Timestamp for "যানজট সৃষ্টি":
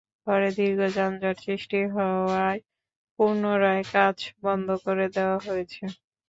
0.95-1.79